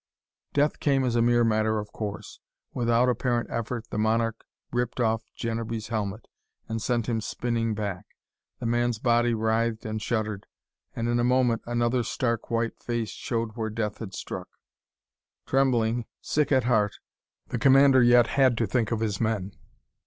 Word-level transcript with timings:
Death 0.53 0.79
came 0.79 1.03
as 1.03 1.15
a 1.15 1.21
mere 1.21 1.43
matter 1.43 1.77
of 1.77 1.91
course. 1.93 2.39
Without 2.73 3.07
apparent 3.07 3.47
effort, 3.51 3.87
the 3.91 3.99
monarch 3.99 4.45
ripped 4.71 4.99
off 4.99 5.27
Jennerby's 5.37 5.89
helmet 5.89 6.27
and 6.67 6.81
sent 6.81 7.07
him 7.07 7.21
spinning 7.21 7.75
back. 7.75 8.05
The 8.57 8.65
man's 8.65 8.97
body 8.97 9.35
writhed 9.35 9.85
and 9.85 10.01
shuddered, 10.01 10.47
and 10.95 11.07
in 11.07 11.19
a 11.19 11.23
moment 11.23 11.61
another 11.67 12.01
stark 12.01 12.49
white 12.49 12.79
face 12.81 13.09
showed 13.11 13.55
where 13.55 13.69
death 13.69 13.99
had 13.99 14.15
struck.... 14.15 14.47
Trembling, 15.45 16.07
sick 16.19 16.51
at 16.51 16.63
heart, 16.63 16.95
the 17.49 17.59
commander 17.59 18.01
yet 18.01 18.25
had 18.25 18.57
to 18.57 18.65
think 18.65 18.89
of 18.89 19.01
his 19.01 19.21
men. 19.21 19.51